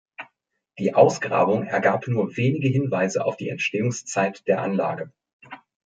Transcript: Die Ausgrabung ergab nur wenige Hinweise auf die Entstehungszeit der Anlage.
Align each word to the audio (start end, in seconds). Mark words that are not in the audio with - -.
Die 0.79 0.95
Ausgrabung 0.95 1.65
ergab 1.67 2.07
nur 2.07 2.35
wenige 2.35 2.67
Hinweise 2.67 3.23
auf 3.23 3.37
die 3.37 3.49
Entstehungszeit 3.49 4.41
der 4.47 4.59
Anlage. 4.63 5.11